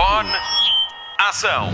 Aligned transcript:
Microfone. 0.00 0.30
Ação. 1.18 1.70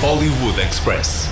Hollywood 0.00 0.60
Express. 0.60 1.28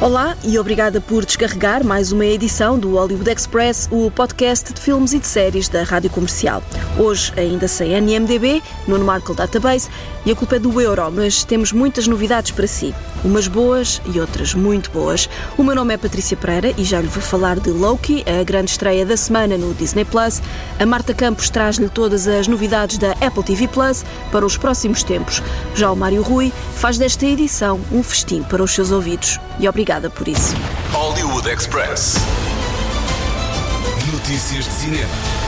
Olá 0.00 0.34
e 0.42 0.58
obrigada 0.58 0.98
por 0.98 1.26
descarregar 1.26 1.84
mais 1.84 2.10
uma 2.10 2.24
edição 2.24 2.78
do 2.78 2.94
Hollywood 2.94 3.30
Express, 3.30 3.86
o 3.92 4.10
podcast 4.10 4.72
de 4.72 4.80
filmes 4.80 5.12
e 5.12 5.18
de 5.18 5.26
séries 5.26 5.68
da 5.68 5.82
Rádio 5.82 6.08
Comercial. 6.08 6.62
Hoje 6.98 7.34
ainda 7.36 7.68
sem 7.68 7.92
NMDB, 7.92 8.62
no 8.88 8.98
Markle 9.00 9.34
Database, 9.34 9.90
e 10.24 10.32
a 10.32 10.34
culpa 10.34 10.56
é 10.56 10.58
do 10.58 10.80
euro, 10.80 11.10
mas 11.10 11.44
temos 11.44 11.70
muitas 11.70 12.06
novidades 12.06 12.52
para 12.52 12.66
si. 12.66 12.94
Umas 13.24 13.48
boas 13.48 14.02
e 14.04 14.20
outras 14.20 14.52
muito 14.52 14.90
boas. 14.90 15.30
O 15.56 15.64
meu 15.64 15.74
nome 15.74 15.94
é 15.94 15.96
Patrícia 15.96 16.36
Pereira 16.36 16.74
e 16.76 16.84
já 16.84 17.00
lhe 17.00 17.08
vou 17.08 17.22
falar 17.22 17.58
de 17.58 17.70
Loki, 17.70 18.22
a 18.28 18.44
grande 18.44 18.72
estreia 18.72 19.06
da 19.06 19.16
semana 19.16 19.56
no 19.56 19.72
Disney 19.72 20.04
Plus. 20.04 20.42
A 20.78 20.84
Marta 20.84 21.14
Campos 21.14 21.48
traz-lhe 21.48 21.88
todas 21.88 22.28
as 22.28 22.46
novidades 22.46 22.98
da 22.98 23.12
Apple 23.12 23.42
TV 23.42 23.66
Plus 23.66 24.04
para 24.30 24.44
os 24.44 24.58
próximos 24.58 25.02
tempos. 25.02 25.42
Já 25.74 25.90
o 25.90 25.96
Mário 25.96 26.22
Rui 26.22 26.52
faz 26.76 26.98
desta 26.98 27.24
edição 27.24 27.80
um 27.90 28.02
festim 28.02 28.42
para 28.42 28.62
os 28.62 28.72
seus 28.72 28.90
ouvidos. 28.90 29.40
E 29.58 29.66
obrigada 29.66 30.10
por 30.10 30.28
isso. 30.28 30.54
Hollywood 30.92 31.48
Express. 31.48 32.16
Notícias 34.12 34.66
de 34.66 34.70
cinema. 34.70 35.43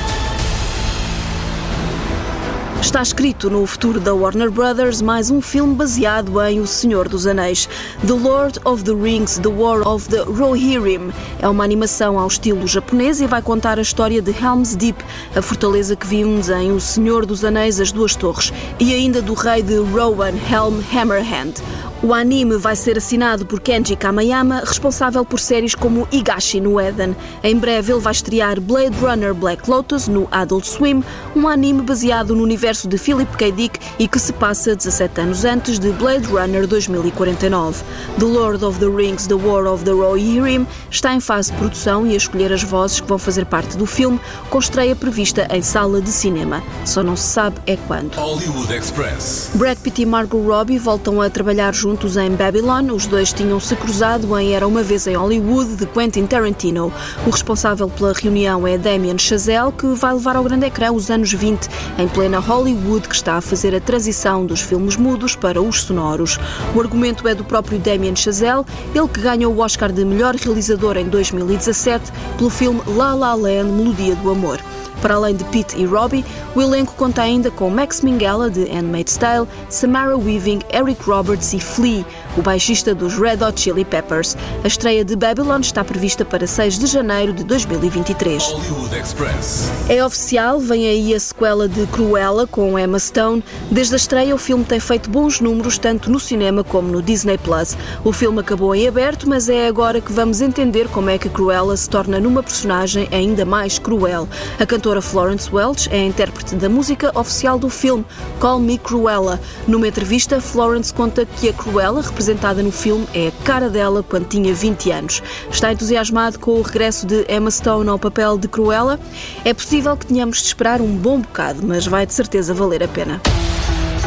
Está 2.80 3.02
escrito 3.02 3.50
no 3.50 3.66
futuro 3.66 3.98
da 3.98 4.14
Warner 4.14 4.50
Brothers 4.50 5.02
mais 5.02 5.30
um 5.30 5.40
filme 5.40 5.74
baseado 5.74 6.40
em 6.42 6.60
O 6.60 6.66
Senhor 6.66 7.08
dos 7.08 7.26
Anéis. 7.26 7.68
The 8.06 8.12
Lord 8.12 8.60
of 8.64 8.84
the 8.84 8.92
Rings, 8.92 9.38
The 9.38 9.48
War 9.48 9.86
of 9.86 10.08
the 10.08 10.22
Rohirrim. 10.22 11.10
É 11.41 11.48
uma 11.48 11.64
animação 11.64 12.18
ao 12.18 12.28
estilo 12.28 12.66
japonês 12.66 13.20
e 13.20 13.27
vai 13.27 13.42
contar 13.42 13.78
a 13.78 13.83
história 13.83 14.22
de 14.22 14.30
Helm's 14.30 14.77
Deep, 14.77 15.02
a 15.34 15.42
fortaleza 15.42 15.96
que 15.96 16.06
vimos 16.06 16.48
em 16.48 16.70
O 16.70 16.80
Senhor 16.80 17.27
dos 17.27 17.44
Anéis, 17.44 17.80
As 17.80 17.91
Duas 17.91 18.14
Torres, 18.14 18.52
e 18.78 18.94
ainda 18.94 19.20
do 19.20 19.34
rei 19.34 19.62
de 19.62 19.78
Rowan, 19.78 20.34
Helm 20.50 20.80
Hammerhand. 20.94 21.55
O 22.02 22.12
anime 22.12 22.58
vai 22.58 22.77
ser 22.77 22.98
assinado 22.98 23.47
por 23.47 23.58
Kenji 23.58 23.97
Kamayama, 23.97 24.61
responsável 24.61 25.25
por 25.25 25.41
séries 25.41 25.75
como 25.75 26.06
Higashi 26.12 26.61
no 26.61 26.78
Eden. 26.78 27.16
Em 27.42 27.56
breve 27.56 27.91
ele 27.91 28.00
vai 28.00 28.12
estrear 28.12 28.61
Blade 28.61 28.94
Runner 28.98 29.33
Black 29.33 29.69
Lotus 29.69 30.06
no 30.06 30.28
Adult 30.30 30.67
Swim, 30.67 31.02
um 31.34 31.48
anime 31.48 31.80
baseado 31.80 32.36
no 32.36 32.42
universo 32.42 32.86
de 32.86 32.98
Philip 32.98 33.34
K. 33.39 33.50
Dick 33.50 33.80
e 33.98 34.06
que 34.06 34.19
se 34.19 34.34
passa 34.34 34.77
17 34.77 35.22
anos 35.22 35.44
antes 35.47 35.78
de 35.78 35.91
Blade 35.92 36.27
Runner 36.27 36.67
2049. 36.67 37.83
The 38.19 38.27
Lord 38.27 38.62
of 38.62 38.78
the 38.78 38.89
Rings 38.89 39.27
The 39.27 39.34
War 39.34 39.64
of 39.64 39.83
the 39.84 39.92
Rohirrim 39.92 40.67
está 40.91 41.14
em 41.14 41.20
fase 41.20 41.50
de 41.50 41.56
produção 41.56 42.06
e 42.06 42.12
a 42.12 42.17
escolher 42.17 42.52
as 42.52 42.62
vozes 42.62 43.00
que 43.00 43.08
vão 43.08 43.19
fazer 43.19 43.47
parte 43.47 43.74
do 43.74 43.86
filme, 43.86 44.20
com 44.50 44.58
estreia 44.58 44.94
prevista 44.94 45.48
em 45.50 45.62
sala 45.62 46.02
de 46.02 46.11
cinema. 46.11 46.62
Só 46.84 47.02
não 47.02 47.17
se 47.17 47.27
sabe 47.27 47.56
é 47.67 47.77
quando. 47.86 48.14
Hollywood 48.17 48.72
Express. 48.74 49.50
Brad 49.55 49.78
Pitt 49.78 50.02
e 50.02 50.06
Margot 50.06 50.42
Robbie 50.42 50.78
voltam 50.78 51.22
a 51.22 51.30
trabalhar 51.30 51.72
juntos 51.72 51.86
em 51.95 52.31
Babylon. 52.34 52.92
Os 52.95 53.06
dois 53.06 53.33
tinham 53.33 53.61
se 53.61 53.77
cruzado 53.77 54.37
em 54.39 54.55
Era 54.55 54.67
uma 54.67 54.83
vez 54.83 55.06
em 55.06 55.15
Hollywood 55.15 55.77
de 55.77 55.87
Quentin 55.87 56.27
Tarantino. 56.27 56.92
O 57.25 57.31
responsável 57.31 57.89
pela 57.89 58.12
reunião 58.12 58.67
é 58.67 58.77
Damien 58.77 59.17
Chazelle, 59.17 59.70
que 59.73 59.87
vai 59.87 60.12
levar 60.12 60.37
ao 60.37 60.42
grande 60.42 60.67
ecrã 60.67 60.91
os 60.91 61.11
anos 61.11 61.33
20 61.33 61.69
em 61.98 62.09
plena 62.09 62.41
Hollywood, 62.41 63.09
que 63.09 63.14
está 63.14 63.37
a 63.37 63.41
fazer 63.41 63.75
a 63.75 63.81
transição 63.81 64.45
dos 64.45 64.61
filmes 64.61 64.97
mudos 64.97 65.37
para 65.37 65.62
os 65.62 65.83
sonoros. 65.83 66.39
O 66.75 66.81
argumento 66.81 67.29
é 67.29 67.34
do 67.34 67.45
próprio 67.45 67.79
Damien 67.79 68.17
Chazelle, 68.17 68.64
ele 68.95 69.09
que 69.09 69.20
ganhou 69.20 69.55
o 69.55 69.61
Oscar 69.61 69.92
de 69.92 70.05
melhor 70.05 70.34
realizador 70.34 70.97
em 70.97 71.09
2017 71.09 72.11
pelo 72.37 72.51
filme 72.51 72.81
La 72.97 73.14
La 73.14 73.34
Land, 73.34 73.70
Melodia 73.70 74.17
do 74.17 74.30
Amor. 74.30 74.61
Para 75.01 75.14
além 75.14 75.36
de 75.36 75.45
Pete 75.45 75.77
e 75.77 75.84
Robbie, 75.84 76.24
o 76.55 76.62
elenco 76.62 76.95
conta 76.95 77.23
ainda 77.23 77.51
com 77.51 77.68
Max 77.70 78.01
Minghella, 78.01 78.51
de 78.51 78.64
Handmaid's 78.64 79.17
Tale, 79.17 79.46
Samara 79.68 80.17
Weaving, 80.17 80.61
Eric 80.73 81.02
Roberts 81.08 81.52
e 81.52 81.61
Flea, 81.61 82.05
o 82.36 82.42
baixista 82.42 82.95
dos 82.95 83.14
Red 83.14 83.45
Hot 83.45 83.61
Chili 83.61 83.84
Peppers. 83.84 84.36
A 84.64 84.67
estreia 84.67 85.05
de 85.05 85.17
Babylon 85.17 85.61
está 85.61 85.84
prevista 85.84 86.24
para 86.24 86.46
6 86.46 86.79
de 86.79 86.86
janeiro 86.86 87.33
de 87.33 87.45
2023. 87.45 88.42
Hollywood 88.42 88.96
Express. 88.96 89.70
É 89.89 90.05
oficial, 90.05 90.58
vem 90.58 90.86
aí 90.86 91.14
a 91.14 91.20
sequela 91.20 91.68
de 91.68 91.86
Cruella 91.89 92.46
com 92.46 92.78
Emma 92.78 92.98
Stone. 92.98 93.45
Desde 93.70 93.95
a 93.95 93.96
estreia, 93.96 94.34
o 94.34 94.39
filme 94.39 94.64
tem 94.64 94.80
feito 94.80 95.11
bons 95.11 95.40
números 95.40 95.78
tanto 95.78 96.11
no 96.11 96.18
cinema 96.18 96.64
como 96.64 96.89
no 96.89 97.02
Disney 97.02 97.39
Plus. 97.39 97.77
O 98.05 98.13
filme 98.13 98.40
acabou 98.40 98.74
em 98.74 98.89
aberto, 98.89 99.28
mas 99.28 99.48
é 99.48 99.67
agora 99.67 100.01
que 100.01 100.13
vamos 100.13 100.40
entender 100.40 100.89
como 100.89 101.11
é 101.11 101.18
que 101.18 101.28
Cruella 101.28 101.77
se 101.77 101.89
torna 101.89 102.18
numa 102.20 102.42
personagem 102.42 103.08
ainda 103.13 103.45
mais 103.45 103.78
cruel. 103.78 104.28
A 104.58 104.67
cantora 104.67 104.86
Florence 104.86 105.51
Welch 105.52 105.89
é 105.91 105.97
a 105.97 106.05
intérprete 106.05 106.55
da 106.55 106.69
música 106.69 107.11
oficial 107.19 107.58
do 107.58 107.69
filme, 107.69 108.05
Call 108.39 108.61
Me 108.61 108.79
Cruella. 108.79 109.41
Numa 109.67 109.89
entrevista, 109.89 110.41
Florence 110.41 110.95
conta 110.95 111.27
que 111.27 111.48
a 111.48 111.52
Cruella, 111.52 112.01
representada 112.01 112.63
no 112.63 112.70
filme, 112.70 113.05
é 113.13 113.29
a 113.29 113.33
cara 113.45 113.69
dela 113.69 114.05
quando 114.08 114.29
tinha 114.29 114.55
20 114.55 114.92
anos. 114.92 115.23
Está 115.51 115.73
entusiasmado 115.73 116.39
com 116.39 116.52
o 116.52 116.63
regresso 116.63 117.05
de 117.05 117.27
Emma 117.29 117.51
Stone 117.51 117.91
ao 117.91 117.98
papel 117.98 118.39
de 118.39 118.46
Cruella? 118.46 119.01
É 119.45 119.52
possível 119.52 119.96
que 119.96 120.07
tenhamos 120.07 120.39
de 120.39 120.45
esperar 120.46 120.80
um 120.80 120.96
bom 120.96 121.20
bocado, 121.20 121.67
mas 121.67 121.85
vai 121.85 122.07
de 122.07 122.14
certeza 122.14 122.55
valer 122.55 122.85
a 122.85 122.89
pena. 122.89 123.20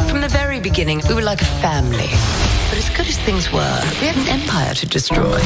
From 0.08 0.22
the 0.22 0.28
very 0.28 0.60
beginning, 0.60 1.02
we 1.08 1.14
were 1.14 1.22
like 1.22 1.42
a 1.42 1.60
family. 1.60 2.08
But 2.70 2.78
as 2.78 2.88
good 2.96 3.06
as 3.06 3.18
things 3.26 3.52
were, 3.52 3.80
we 4.00 4.06
had 4.08 4.16
an 4.16 4.28
empire 4.28 4.74
to 4.74 4.86
destroy. 4.86 5.40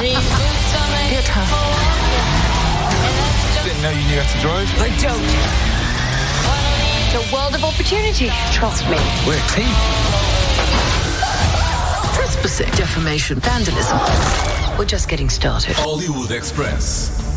You're 1.10 1.22
tough. 1.22 1.79
Didn't 3.80 3.94
know 3.94 4.00
you 4.02 4.08
knew 4.08 4.20
how 4.20 4.30
to 4.30 4.40
drive. 4.40 4.68
I 4.78 4.88
don't. 5.00 5.24
It's 7.06 7.14
a 7.14 7.34
world 7.34 7.54
of 7.54 7.64
opportunity. 7.64 8.28
Trust 8.52 8.84
me. 8.84 8.98
We're 9.26 9.38
a 9.38 9.48
team. 9.48 9.74
Trespassing, 12.12 12.70
defamation, 12.72 13.40
vandalism. 13.40 13.98
We're 14.76 14.84
just 14.84 15.08
getting 15.08 15.30
started. 15.30 15.76
Hollywood 15.76 16.30
Express. 16.30 17.29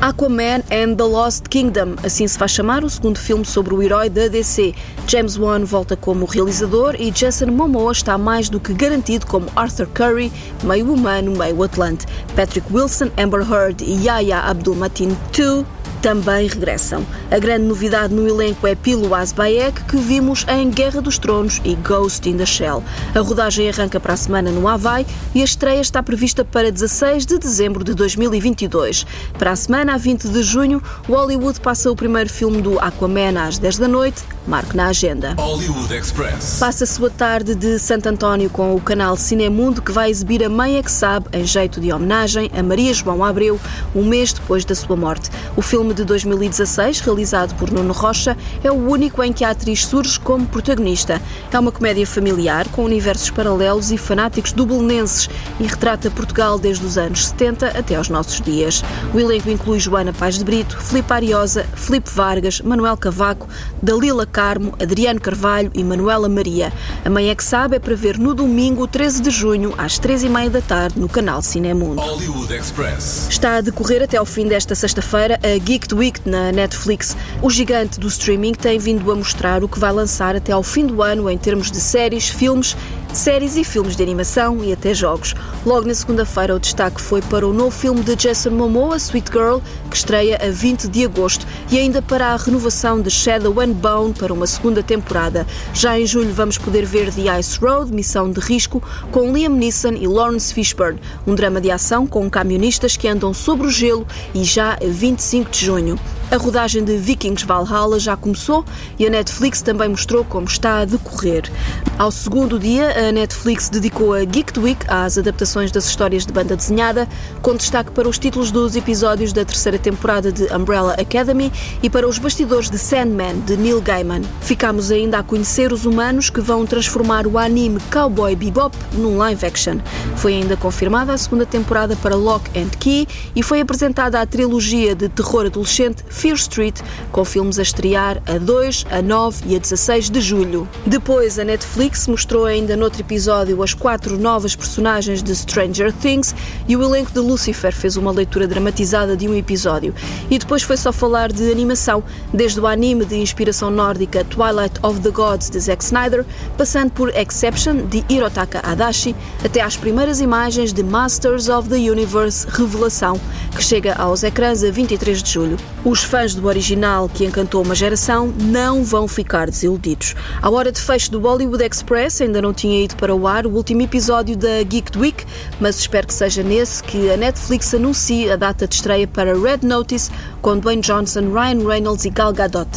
Aquaman 0.00 0.62
and 0.70 0.96
the 0.96 1.04
Lost 1.04 1.50
Kingdom, 1.50 1.94
assim 2.02 2.26
se 2.26 2.38
vai 2.38 2.48
chamar 2.48 2.82
o 2.82 2.88
segundo 2.88 3.18
filme 3.18 3.44
sobre 3.44 3.74
o 3.74 3.82
herói 3.82 4.08
da 4.08 4.28
DC. 4.28 4.74
James 5.06 5.36
Wan 5.36 5.62
volta 5.66 5.94
como 5.94 6.24
realizador 6.24 6.96
e 6.98 7.10
Jason 7.10 7.48
Momoa 7.48 7.92
está 7.92 8.16
mais 8.16 8.48
do 8.48 8.58
que 8.58 8.72
garantido 8.72 9.26
como 9.26 9.50
Arthur 9.54 9.86
Curry, 9.88 10.32
meio 10.64 10.90
humano, 10.90 11.32
meio 11.36 11.62
atlante. 11.62 12.06
Patrick 12.34 12.66
Wilson, 12.72 13.10
Amber 13.22 13.42
Heard 13.42 13.82
e 13.82 14.06
Yahya 14.06 14.40
Abdul-Mateen 14.40 15.14
II 15.38 15.66
também 16.00 16.46
regressam. 16.46 17.04
A 17.30 17.38
grande 17.38 17.64
novidade 17.64 18.14
no 18.14 18.26
elenco 18.26 18.66
é 18.66 18.74
Pilo 18.74 19.14
Asbayek, 19.14 19.84
que 19.84 19.96
vimos 19.96 20.44
em 20.48 20.70
Guerra 20.70 21.00
dos 21.00 21.18
Tronos 21.18 21.60
e 21.64 21.74
Ghost 21.74 22.28
in 22.28 22.36
the 22.36 22.46
Shell. 22.46 22.82
A 23.14 23.20
rodagem 23.20 23.68
arranca 23.68 24.00
para 24.00 24.14
a 24.14 24.16
semana 24.16 24.50
no 24.50 24.66
Havaí 24.66 25.06
e 25.34 25.42
a 25.42 25.44
estreia 25.44 25.80
está 25.80 26.02
prevista 26.02 26.44
para 26.44 26.72
16 26.72 27.26
de 27.26 27.38
dezembro 27.38 27.84
de 27.84 27.94
2022. 27.94 29.06
Para 29.38 29.52
a 29.52 29.56
semana, 29.56 29.94
a 29.94 29.98
20 29.98 30.28
de 30.28 30.42
junho, 30.42 30.82
o 31.08 31.12
Hollywood 31.12 31.60
passa 31.60 31.90
o 31.90 31.96
primeiro 31.96 32.30
filme 32.30 32.62
do 32.62 32.78
Aquaman 32.78 33.38
às 33.38 33.58
10 33.58 33.78
da 33.78 33.88
noite, 33.88 34.22
marque 34.50 34.76
na 34.76 34.88
agenda. 34.88 35.36
Hollywood 35.38 35.94
Express. 35.94 36.56
Passa 36.58 36.82
a 36.82 36.86
sua 36.86 37.08
tarde 37.08 37.54
de 37.54 37.78
Santo 37.78 38.08
António 38.08 38.50
com 38.50 38.74
o 38.74 38.80
canal 38.80 39.16
Cinemundo, 39.16 39.80
que 39.80 39.92
vai 39.92 40.10
exibir 40.10 40.42
a 40.42 40.48
Mãe 40.48 40.76
é 40.76 40.82
que 40.82 40.90
Sabe, 40.90 41.28
em 41.32 41.46
jeito 41.46 41.80
de 41.80 41.92
homenagem 41.92 42.50
a 42.52 42.60
Maria 42.60 42.92
João 42.92 43.24
Abreu, 43.24 43.60
um 43.94 44.04
mês 44.04 44.32
depois 44.32 44.64
da 44.64 44.74
sua 44.74 44.96
morte. 44.96 45.30
O 45.56 45.62
filme 45.62 45.94
de 45.94 46.04
2016, 46.04 46.98
realizado 46.98 47.54
por 47.54 47.70
Nuno 47.70 47.92
Rocha, 47.92 48.36
é 48.64 48.72
o 48.72 48.74
único 48.74 49.22
em 49.22 49.32
que 49.32 49.44
a 49.44 49.50
atriz 49.50 49.86
surge 49.86 50.18
como 50.18 50.44
protagonista. 50.44 51.22
É 51.52 51.58
uma 51.58 51.70
comédia 51.70 52.04
familiar, 52.04 52.66
com 52.70 52.84
universos 52.84 53.30
paralelos 53.30 53.92
e 53.92 53.96
fanáticos 53.96 54.50
dublinenses, 54.50 55.30
e 55.60 55.64
retrata 55.64 56.10
Portugal 56.10 56.58
desde 56.58 56.84
os 56.84 56.98
anos 56.98 57.28
70 57.28 57.68
até 57.68 57.94
aos 57.94 58.08
nossos 58.08 58.40
dias. 58.40 58.82
O 59.14 59.20
elenco 59.20 59.48
inclui 59.48 59.78
Joana 59.78 60.12
Paz 60.12 60.36
de 60.36 60.44
Brito, 60.44 60.76
Filipe 60.76 61.12
Ariosa, 61.12 61.64
Filipe 61.76 62.10
Vargas, 62.10 62.60
Manuel 62.60 62.96
Cavaco, 62.96 63.48
Dalila 63.80 64.26
Carmo, 64.40 64.72
Adriano 64.80 65.20
Carvalho 65.20 65.70
e 65.74 65.84
Manuela 65.84 66.26
Maria. 66.26 66.72
A 67.04 67.10
Mãe 67.10 67.28
é 67.28 67.34
que 67.34 67.44
Sabe 67.44 67.76
é 67.76 67.78
para 67.78 67.94
ver 67.94 68.16
no 68.18 68.34
domingo, 68.34 68.86
13 68.86 69.20
de 69.20 69.28
junho, 69.28 69.74
às 69.76 70.00
3h30 70.00 70.48
da 70.48 70.62
tarde, 70.62 70.98
no 70.98 71.10
canal 71.10 71.42
Cinemundo. 71.42 72.00
Hollywood 72.00 72.54
Express. 72.54 73.28
Está 73.28 73.56
a 73.56 73.60
decorrer 73.60 74.02
até 74.02 74.16
ao 74.16 74.24
fim 74.24 74.48
desta 74.48 74.74
sexta-feira 74.74 75.38
a 75.42 75.58
Geek 75.58 75.94
Week 75.94 76.20
na 76.24 76.50
Netflix. 76.52 77.14
O 77.42 77.50
gigante 77.50 78.00
do 78.00 78.08
streaming 78.08 78.54
tem 78.54 78.78
vindo 78.78 79.12
a 79.12 79.14
mostrar 79.14 79.62
o 79.62 79.68
que 79.68 79.78
vai 79.78 79.92
lançar 79.92 80.34
até 80.34 80.52
ao 80.52 80.62
fim 80.62 80.86
do 80.86 81.02
ano 81.02 81.28
em 81.28 81.36
termos 81.36 81.70
de 81.70 81.78
séries, 81.78 82.30
filmes 82.30 82.74
séries 83.12 83.56
e 83.56 83.64
filmes 83.64 83.96
de 83.96 84.02
animação 84.02 84.62
e 84.62 84.72
até 84.72 84.94
jogos. 84.94 85.34
Logo 85.66 85.86
na 85.86 85.94
segunda-feira, 85.94 86.54
o 86.54 86.60
destaque 86.60 87.00
foi 87.00 87.20
para 87.22 87.46
o 87.46 87.52
novo 87.52 87.70
filme 87.70 88.02
de 88.02 88.14
Jason 88.14 88.50
Momoa, 88.50 88.96
Sweet 88.96 89.30
Girl, 89.32 89.58
que 89.90 89.96
estreia 89.96 90.38
a 90.42 90.50
20 90.50 90.88
de 90.88 91.04
agosto, 91.04 91.46
e 91.70 91.78
ainda 91.78 92.00
para 92.00 92.28
a 92.28 92.36
renovação 92.36 93.00
de 93.00 93.10
Shadow 93.10 93.60
and 93.60 93.72
Bone 93.72 94.14
para 94.14 94.32
uma 94.32 94.46
segunda 94.46 94.82
temporada. 94.82 95.46
Já 95.74 95.98
em 95.98 96.06
julho 96.06 96.32
vamos 96.32 96.58
poder 96.58 96.86
ver 96.86 97.12
The 97.12 97.38
Ice 97.38 97.58
Road, 97.58 97.92
Missão 97.92 98.30
de 98.30 98.40
Risco, 98.40 98.82
com 99.10 99.32
Liam 99.32 99.54
Neeson 99.54 99.94
e 99.94 100.06
Lawrence 100.06 100.54
Fishburne, 100.54 101.00
um 101.26 101.34
drama 101.34 101.60
de 101.60 101.70
ação 101.70 102.06
com 102.06 102.28
camionistas 102.30 102.96
que 102.96 103.08
andam 103.08 103.34
sobre 103.34 103.66
o 103.66 103.70
gelo 103.70 104.06
e 104.34 104.44
já 104.44 104.74
a 104.74 104.86
25 104.86 105.50
de 105.50 105.66
junho. 105.66 105.98
A 106.30 106.36
rodagem 106.36 106.84
de 106.84 106.96
Vikings 106.96 107.44
Valhalla 107.44 107.98
já 107.98 108.16
começou 108.16 108.64
e 108.96 109.04
a 109.04 109.10
Netflix 109.10 109.62
também 109.62 109.88
mostrou 109.88 110.24
como 110.24 110.46
está 110.46 110.78
a 110.78 110.84
decorrer. 110.84 111.50
Ao 111.98 112.12
segundo 112.12 112.56
dia, 112.56 113.08
a 113.08 113.10
Netflix 113.10 113.68
dedicou 113.68 114.14
a 114.14 114.24
Geek 114.24 114.56
Week 114.60 114.80
às 114.86 115.18
adaptações 115.18 115.72
das 115.72 115.86
histórias 115.86 116.24
de 116.24 116.32
banda 116.32 116.54
desenhada, 116.54 117.08
com 117.42 117.56
destaque 117.56 117.90
para 117.90 118.08
os 118.08 118.16
títulos 118.16 118.52
dos 118.52 118.76
episódios 118.76 119.32
da 119.32 119.44
terceira 119.44 119.76
temporada 119.76 120.30
de 120.30 120.44
Umbrella 120.54 120.94
Academy 120.94 121.52
e 121.82 121.90
para 121.90 122.08
os 122.08 122.16
bastidores 122.16 122.70
de 122.70 122.78
Sandman, 122.78 123.40
de 123.40 123.56
Neil 123.56 123.80
Gaiman. 123.80 124.22
Ficámos 124.40 124.92
ainda 124.92 125.18
a 125.18 125.24
conhecer 125.24 125.72
os 125.72 125.84
humanos 125.84 126.30
que 126.30 126.40
vão 126.40 126.64
transformar 126.64 127.26
o 127.26 127.38
anime 127.38 127.80
Cowboy 127.92 128.36
Bebop 128.36 128.76
num 128.92 129.18
live 129.18 129.44
action. 129.44 129.78
Foi 130.16 130.34
ainda 130.34 130.56
confirmada 130.56 131.12
a 131.12 131.18
segunda 131.18 131.44
temporada 131.44 131.96
para 131.96 132.14
Lock 132.14 132.48
and 132.56 132.70
Key 132.78 133.08
e 133.34 133.42
foi 133.42 133.60
apresentada 133.60 134.20
a 134.20 134.24
trilogia 134.24 134.94
de 134.94 135.08
terror 135.08 135.46
adolescente 135.46 136.04
Fear 136.20 136.36
Street, 136.36 136.80
com 137.10 137.24
filmes 137.24 137.58
a 137.58 137.62
estrear 137.62 138.22
a 138.26 138.36
2, 138.36 138.84
a 138.90 139.00
9 139.00 139.42
e 139.46 139.56
a 139.56 139.58
16 139.58 140.10
de 140.10 140.20
julho. 140.20 140.68
Depois, 140.84 141.38
a 141.38 141.44
Netflix 141.44 142.06
mostrou 142.06 142.44
ainda 142.44 142.76
noutro 142.76 143.00
episódio 143.00 143.62
as 143.62 143.72
quatro 143.72 144.18
novas 144.18 144.54
personagens 144.54 145.22
de 145.22 145.34
Stranger 145.34 145.90
Things 145.94 146.34
e 146.68 146.76
o 146.76 146.82
elenco 146.82 147.10
de 147.10 147.20
Lucifer 147.20 147.72
fez 147.72 147.96
uma 147.96 148.12
leitura 148.12 148.46
dramatizada 148.46 149.16
de 149.16 149.26
um 149.26 149.34
episódio. 149.34 149.94
E 150.30 150.38
depois 150.38 150.62
foi 150.62 150.76
só 150.76 150.92
falar 150.92 151.32
de 151.32 151.50
animação, 151.50 152.04
desde 152.34 152.60
o 152.60 152.66
anime 152.66 153.06
de 153.06 153.16
inspiração 153.16 153.70
nórdica 153.70 154.22
Twilight 154.22 154.78
of 154.82 155.00
the 155.00 155.10
Gods 155.10 155.48
de 155.48 155.58
Zack 155.58 155.82
Snyder, 155.82 156.26
passando 156.58 156.90
por 156.90 157.08
Exception 157.16 157.86
de 157.86 158.04
Hirotaka 158.10 158.60
Adachi, 158.62 159.16
até 159.42 159.62
às 159.62 159.74
primeiras 159.74 160.20
imagens 160.20 160.70
de 160.70 160.82
Masters 160.82 161.48
of 161.48 161.70
the 161.70 161.76
Universe 161.76 162.46
Revelação, 162.46 163.18
que 163.56 163.64
chega 163.64 163.94
aos 163.94 164.22
ecrãs 164.22 164.62
a 164.62 164.70
23 164.70 165.22
de 165.22 165.30
julho. 165.30 165.56
Os 165.82 166.09
fãs 166.10 166.34
do 166.34 166.48
original 166.48 167.08
que 167.08 167.24
encantou 167.24 167.62
uma 167.62 167.72
geração 167.72 168.34
não 168.36 168.82
vão 168.82 169.06
ficar 169.06 169.48
desiludidos. 169.48 170.16
À 170.42 170.50
hora 170.50 170.72
de 170.72 170.80
fecho 170.80 171.08
do 171.08 171.20
Bollywood 171.20 171.62
Express 171.62 172.20
ainda 172.20 172.42
não 172.42 172.52
tinha 172.52 172.82
ido 172.82 172.96
para 172.96 173.14
o 173.14 173.28
ar 173.28 173.46
o 173.46 173.50
último 173.50 173.82
episódio 173.82 174.36
da 174.36 174.60
Geek 174.64 174.98
Week, 174.98 175.24
mas 175.60 175.78
espero 175.78 176.08
que 176.08 176.12
seja 176.12 176.42
nesse 176.42 176.82
que 176.82 177.08
a 177.12 177.16
Netflix 177.16 177.72
anuncie 177.74 178.28
a 178.28 178.34
data 178.34 178.66
de 178.66 178.74
estreia 178.74 179.06
para 179.06 179.38
Red 179.38 179.60
Notice 179.62 180.10
com 180.42 180.58
Dwayne 180.58 180.82
Johnson, 180.82 181.32
Ryan 181.32 181.64
Reynolds 181.64 182.04
e 182.04 182.10
Gal 182.10 182.32
Gadot. 182.32 182.68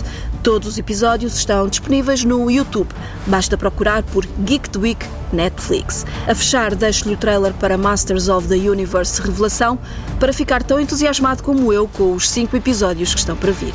Todos 0.44 0.68
os 0.68 0.78
episódios 0.78 1.38
estão 1.38 1.70
disponíveis 1.70 2.26
no 2.26 2.52
YouTube. 2.52 2.90
Basta 3.26 3.58
procurar 3.58 4.04
por 4.04 4.26
Geek 4.26 4.78
Week 4.78 5.06
Netflix. 5.32 6.06
A 6.28 6.36
fechar, 6.36 6.76
deixo-lhe 6.76 7.14
o 7.14 7.18
trailer 7.18 7.54
para 7.54 7.78
Masters 7.78 8.28
of 8.28 8.50
the 8.50 8.56
Universe 8.56 9.22
Revelação 9.22 9.80
para 10.20 10.34
ficar 10.34 10.62
tão 10.62 10.82
entusiasmado 10.82 11.42
como 11.42 11.72
eu 11.72 11.88
com 11.88 12.12
os 12.12 12.30
cinco 12.30 12.58
episódios 12.58 13.14
que 13.14 13.20
estão 13.22 13.38
para 13.38 13.54
vir. 13.54 13.74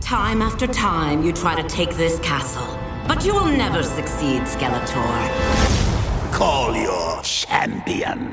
Time 0.00 0.44
after 0.44 0.68
time 0.68 1.26
you 1.26 1.32
try 1.32 1.56
to 1.56 1.66
take 1.66 1.92
this 1.96 2.20
castle, 2.20 2.78
but 3.08 3.26
you 3.26 3.34
will 3.34 3.50
never 3.50 3.82
succeed, 3.82 4.46
Skeletor. 4.46 5.02
Call 6.30 6.76
your 6.76 7.20
champion. 7.24 8.30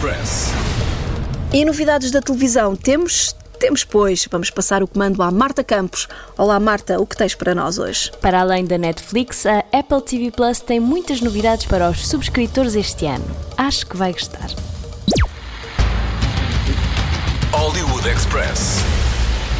Express. 0.00 0.48
E 1.52 1.62
novidades 1.62 2.10
da 2.10 2.22
televisão 2.22 2.74
temos? 2.74 3.36
Temos, 3.58 3.84
pois. 3.84 4.26
Vamos 4.30 4.48
passar 4.48 4.82
o 4.82 4.88
comando 4.88 5.22
à 5.22 5.30
Marta 5.30 5.62
Campos. 5.62 6.08
Olá, 6.38 6.58
Marta, 6.58 6.98
o 6.98 7.06
que 7.06 7.14
tens 7.14 7.34
para 7.34 7.54
nós 7.54 7.76
hoje? 7.78 8.10
Para 8.18 8.40
além 8.40 8.64
da 8.64 8.78
Netflix, 8.78 9.44
a 9.44 9.58
Apple 9.70 10.00
TV 10.00 10.30
Plus 10.30 10.60
tem 10.60 10.80
muitas 10.80 11.20
novidades 11.20 11.66
para 11.66 11.90
os 11.90 12.08
subscritores 12.08 12.74
este 12.74 13.04
ano. 13.04 13.24
Acho 13.58 13.86
que 13.86 13.94
vai 13.94 14.12
gostar. 14.12 14.48
Hollywood 17.52 18.08
Express. 18.08 18.78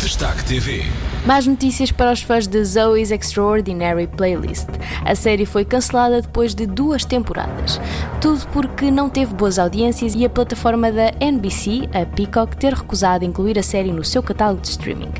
Destaque 0.00 0.42
TV. 0.46 0.84
Mais 1.26 1.46
notícias 1.46 1.92
para 1.92 2.12
os 2.12 2.22
fãs 2.22 2.46
de 2.46 2.64
Zoe's 2.64 3.10
Extraordinary 3.10 4.06
Playlist. 4.06 4.68
A 5.04 5.14
série 5.14 5.44
foi 5.44 5.64
cancelada 5.66 6.22
depois 6.22 6.54
de 6.54 6.66
duas 6.66 7.04
temporadas. 7.04 7.78
Tudo 8.20 8.46
porque 8.52 8.90
não 8.90 9.10
teve 9.10 9.34
boas 9.34 9.58
audiências 9.58 10.14
e 10.14 10.24
a 10.24 10.30
plataforma 10.30 10.90
da 10.90 11.12
NBC, 11.20 11.88
a 11.92 12.06
Peacock, 12.06 12.56
ter 12.56 12.72
recusado 12.72 13.24
incluir 13.24 13.58
a 13.58 13.62
série 13.62 13.92
no 13.92 14.02
seu 14.02 14.22
catálogo 14.22 14.62
de 14.62 14.68
streaming. 14.68 15.12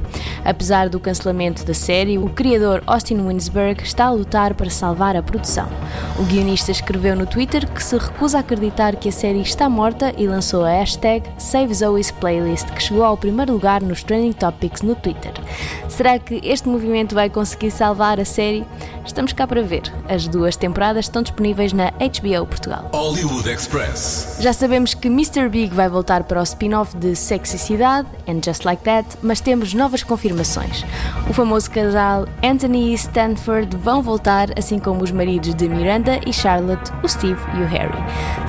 Apesar 0.44 0.88
do 0.88 0.98
cancelamento 0.98 1.64
da 1.64 1.74
série, 1.74 2.18
o 2.18 2.28
criador 2.28 2.82
Austin 2.86 3.16
Winsberg 3.26 3.82
está 3.82 4.06
a 4.06 4.12
lutar 4.12 4.54
para 4.54 4.70
salvar 4.70 5.16
a 5.16 5.22
produção. 5.22 5.68
O 6.18 6.22
guionista 6.24 6.70
escreveu 6.70 7.14
no 7.14 7.26
Twitter 7.26 7.68
que 7.70 7.82
se 7.82 7.96
recusa 7.96 8.38
a 8.38 8.40
acreditar 8.40 8.96
que 8.96 9.08
a 9.08 9.12
série 9.12 9.40
está 9.40 9.68
morta 9.68 10.14
e 10.16 10.26
lançou 10.26 10.64
a 10.64 10.70
hashtag 10.70 11.28
Save 11.38 11.74
Zoe's 11.74 12.10
Playlist, 12.10 12.66
que 12.70 12.82
chegou 12.82 13.04
ao 13.04 13.16
primeiro 13.16 13.52
lugar 13.52 13.82
nos 13.82 14.02
Trending 14.02 14.32
Topics 14.32 14.82
no 14.82 14.94
Twitter. 14.94 15.32
Será 15.88 16.18
que 16.18 16.40
este 16.42 16.68
movimento 16.68 17.14
vai 17.14 17.28
conseguir 17.28 17.70
salvar 17.70 18.18
a 18.18 18.24
série? 18.24 18.64
Estamos 19.04 19.32
cá 19.32 19.46
para 19.46 19.62
ver. 19.62 19.82
As 20.08 20.28
duas 20.28 20.56
temporadas 20.56 21.06
estão 21.06 21.22
disponíveis 21.22 21.72
na 21.72 21.90
HBO 21.90 22.46
Portugal. 22.46 22.88
Hollywood 22.92 23.48
Express. 23.48 24.36
Já 24.40 24.52
sabemos 24.52 24.94
que 24.94 25.08
Mr. 25.08 25.48
Big 25.48 25.74
vai 25.74 25.88
voltar 25.88 26.24
para 26.24 26.40
o 26.40 26.42
spin-off 26.42 26.96
de 26.96 27.14
Sexy 27.16 27.58
Cidade 27.58 28.08
and 28.28 28.40
Just 28.44 28.64
Like 28.64 28.82
That, 28.84 29.08
mas 29.22 29.40
temos 29.40 29.74
novas 29.74 30.02
confirmações. 30.02 30.29
O 31.28 31.32
famoso 31.32 31.70
casal 31.70 32.26
Anthony 32.42 32.90
e 32.90 32.94
Stanford 32.94 33.76
vão 33.76 34.02
voltar, 34.02 34.48
assim 34.58 34.78
como 34.78 35.02
os 35.02 35.10
maridos 35.10 35.54
de 35.54 35.68
Miranda 35.68 36.20
e 36.26 36.32
Charlotte, 36.32 36.92
o 37.02 37.08
Steve 37.08 37.40
e 37.58 37.62
o 37.62 37.66
Harry. 37.66 37.98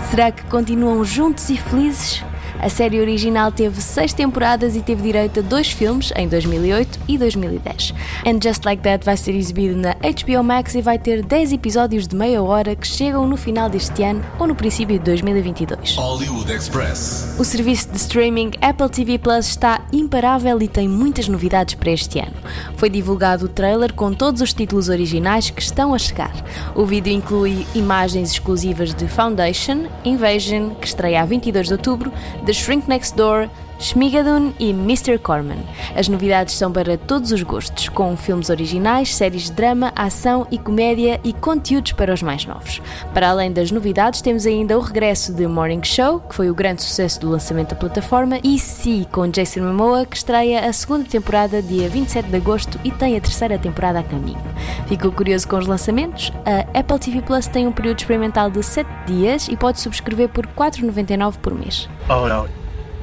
Será 0.09 0.31
que 0.31 0.43
continuam 0.45 1.03
juntos 1.03 1.49
e 1.49 1.57
felizes? 1.57 2.23
A 2.61 2.69
série 2.69 2.99
original 2.99 3.51
teve 3.51 3.81
seis 3.81 4.13
temporadas 4.13 4.75
e 4.75 4.83
teve 4.83 5.01
direito 5.01 5.39
a 5.39 5.41
dois 5.41 5.71
filmes 5.71 6.13
em 6.15 6.27
2008 6.27 6.99
e 7.07 7.17
2010. 7.17 7.91
And 8.23 8.39
Just 8.39 8.63
Like 8.65 8.83
That 8.83 9.03
vai 9.03 9.17
ser 9.17 9.33
exibido 9.33 9.75
na 9.75 9.93
HBO 9.95 10.43
Max 10.43 10.75
e 10.75 10.81
vai 10.81 10.99
ter 10.99 11.23
10 11.25 11.53
episódios 11.53 12.07
de 12.07 12.15
meia 12.15 12.43
hora 12.43 12.75
que 12.75 12.85
chegam 12.85 13.25
no 13.25 13.35
final 13.35 13.67
deste 13.67 14.03
ano 14.03 14.23
ou 14.37 14.45
no 14.45 14.53
princípio 14.53 14.99
de 14.99 15.05
2022. 15.05 15.95
Hollywood 15.95 16.51
Express. 16.51 17.35
O 17.39 17.43
serviço 17.43 17.89
de 17.89 17.97
streaming 17.97 18.51
Apple 18.61 18.89
TV 18.89 19.17
Plus 19.17 19.47
está 19.47 19.81
imparável 19.91 20.61
e 20.61 20.67
tem 20.67 20.87
muitas 20.87 21.27
novidades 21.27 21.73
para 21.73 21.89
este 21.89 22.19
ano. 22.19 22.35
Foi 22.75 22.91
divulgado 22.91 23.45
o 23.45 23.49
trailer 23.49 23.91
com 23.91 24.13
todos 24.13 24.39
os 24.39 24.53
títulos 24.53 24.87
originais 24.87 25.49
que 25.49 25.63
estão 25.63 25.95
a 25.95 25.97
chegar. 25.97 26.31
O 26.75 26.85
vídeo 26.85 27.11
inclui 27.11 27.65
imagens 27.73 28.33
exclusivas 28.33 28.93
de 28.93 29.07
Foundation, 29.07 29.87
Invasion, 30.05 30.75
que 30.75 30.85
estreia 30.85 31.23
a 31.23 31.25
22 31.25 31.65
de 31.65 31.73
outubro, 31.73 32.11
The 32.45 32.50
The 32.51 32.55
Shrink 32.55 32.85
Next 32.85 33.15
Door, 33.15 33.49
Schmigadoon 33.81 34.53
e 34.59 34.69
Mr. 34.69 35.17
Corman. 35.17 35.57
As 35.95 36.07
novidades 36.07 36.53
são 36.53 36.71
para 36.71 36.97
todos 36.97 37.31
os 37.31 37.41
gostos, 37.41 37.89
com 37.89 38.15
filmes 38.15 38.49
originais, 38.51 39.15
séries 39.15 39.45
de 39.45 39.53
drama, 39.53 39.91
ação 39.95 40.47
e 40.51 40.57
comédia 40.57 41.19
e 41.23 41.33
conteúdos 41.33 41.91
para 41.93 42.13
os 42.13 42.21
mais 42.21 42.45
novos. 42.45 42.79
Para 43.13 43.29
além 43.29 43.51
das 43.51 43.71
novidades, 43.71 44.21
temos 44.21 44.45
ainda 44.45 44.77
o 44.77 44.81
regresso 44.81 45.33
de 45.33 45.47
Morning 45.47 45.83
Show, 45.83 46.19
que 46.21 46.35
foi 46.35 46.49
o 46.49 46.55
grande 46.55 46.83
sucesso 46.83 47.19
do 47.19 47.29
lançamento 47.29 47.69
da 47.69 47.75
plataforma, 47.75 48.39
e 48.43 48.59
Si, 48.59 49.07
com 49.11 49.27
Jason 49.27 49.61
Momoa, 49.61 50.05
que 50.05 50.15
estreia 50.15 50.69
a 50.69 50.71
segunda 50.71 51.05
temporada 51.05 51.61
dia 51.61 51.89
27 51.89 52.29
de 52.29 52.35
agosto 52.35 52.79
e 52.83 52.91
tem 52.91 53.17
a 53.17 53.21
terceira 53.21 53.57
temporada 53.57 53.99
a 53.99 54.03
caminho. 54.03 54.41
Ficou 54.87 55.11
curioso 55.11 55.47
com 55.47 55.57
os 55.57 55.65
lançamentos? 55.65 56.31
A 56.45 56.79
Apple 56.79 56.99
TV 56.99 57.21
Plus 57.23 57.47
tem 57.47 57.65
um 57.65 57.71
período 57.71 57.99
experimental 57.99 58.51
de 58.51 58.61
7 58.61 58.87
dias 59.07 59.47
e 59.47 59.57
pode 59.57 59.79
subscrever 59.79 60.29
por 60.29 60.45
4,99 60.45 61.37
por 61.37 61.55
mês. 61.55 61.89
Oh 62.07 62.27
no. 62.27 62.60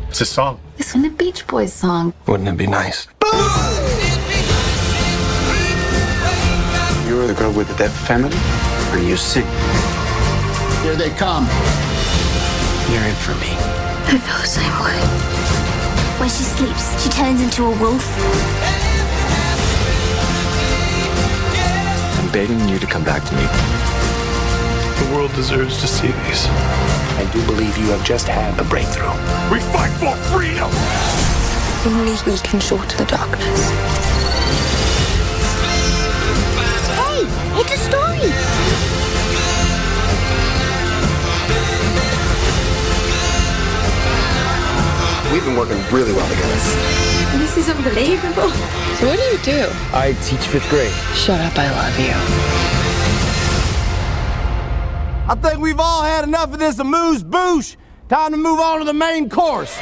It's 0.08 0.20
a 0.22 0.24
song. 0.24 0.58
It's 0.78 0.92
from 0.92 1.02
the 1.02 1.10
Beach 1.10 1.46
Boys 1.46 1.72
song. 1.72 2.14
Wouldn't 2.26 2.48
it 2.48 2.56
be 2.56 2.66
nice? 2.66 3.06
You're 7.06 7.26
the 7.26 7.34
girl 7.34 7.52
with 7.52 7.68
the 7.68 7.74
dead 7.76 7.90
family? 7.90 8.36
Or 8.90 8.98
you 8.98 9.16
sing? 9.16 9.46
Here 10.82 10.96
they 10.96 11.10
come. 11.10 11.44
You're 12.90 13.04
in 13.04 13.14
for 13.16 13.34
me. 13.36 13.52
I 14.08 14.18
feel 14.18 14.38
the 14.40 14.46
same 14.48 14.78
way. 14.80 14.98
When 16.18 16.28
she 16.30 16.42
sleeps, 16.42 17.02
she 17.02 17.10
turns 17.10 17.42
into 17.42 17.64
a 17.64 17.78
wolf. 17.78 18.04
I'm 22.18 22.32
begging 22.32 22.66
you 22.68 22.78
to 22.78 22.86
come 22.86 23.04
back 23.04 23.22
to 23.24 23.34
me. 23.36 24.07
The 24.98 25.14
world 25.14 25.32
deserves 25.34 25.80
to 25.80 25.86
see 25.86 26.08
these. 26.08 26.46
I 27.18 27.28
do 27.32 27.44
believe 27.46 27.76
you 27.78 27.86
have 27.86 28.04
just 28.04 28.26
had 28.26 28.58
a 28.60 28.64
breakthrough. 28.64 29.14
We 29.50 29.60
fight 29.60 29.90
for 29.98 30.14
freedom! 30.30 30.70
Only 31.86 32.12
we 32.26 32.38
can 32.38 32.60
shorten 32.60 32.98
the 32.98 33.04
darkness. 33.06 33.70
Hey, 36.98 37.22
it's 37.60 37.72
a 37.72 37.78
story. 37.78 38.30
We've 45.32 45.44
been 45.44 45.56
working 45.56 45.78
really 45.94 46.12
well 46.12 46.28
together. 46.28 46.98
This 47.38 47.56
is 47.56 47.68
unbelievable. 47.68 48.50
So 48.98 49.06
what 49.06 49.16
do 49.18 49.24
you 49.24 49.38
do? 49.42 49.68
I 49.92 50.16
teach 50.24 50.46
fifth 50.48 50.68
grade. 50.68 50.92
Shut 51.14 51.40
up, 51.40 51.56
I 51.56 51.70
love 51.70 51.98
you. 52.00 52.77
I 55.30 55.34
think 55.34 55.60
we've 55.60 55.78
all 55.78 56.02
had 56.02 56.24
enough 56.24 56.54
of 56.54 56.58
this 56.58 56.78
amuse 56.78 57.22
bouche. 57.22 57.76
Time 58.08 58.30
to 58.30 58.38
move 58.38 58.58
on 58.58 58.78
to 58.78 58.84
the 58.86 58.94
main 58.94 59.28
course. 59.28 59.78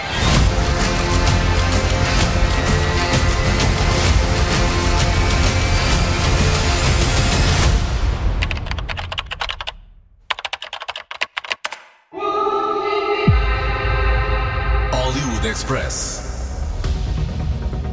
Express. 15.48 16.15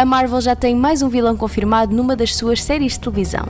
A 0.04 0.06
Marvel 0.06 0.42
já 0.42 0.54
tem 0.54 0.76
mais 0.76 1.02
um 1.02 1.08
vilão 1.08 1.38
confirmado 1.38 1.96
numa 1.96 2.14
das 2.14 2.36
suas 2.36 2.62
séries 2.62 2.92
de 2.92 3.00
televisão. 3.00 3.46